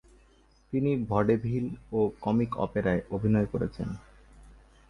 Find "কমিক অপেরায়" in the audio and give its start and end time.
2.21-3.01